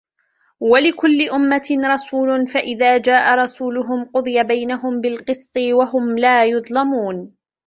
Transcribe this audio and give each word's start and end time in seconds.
وَلِكُلِّ 0.59 1.21
أُمَّةٍ 1.29 1.67
رَسُولٌ 1.83 2.47
فَإِذَا 2.47 2.97
جَاءَ 2.97 3.35
رَسُولُهُمْ 3.35 4.05
قُضِيَ 4.05 4.43
بَيْنَهُمْ 4.43 5.01
بِالْقِسْطِ 5.01 5.57
وَهُمْ 5.57 6.17
لَا 6.17 6.45
يُظْلَمُونَ 6.45 7.35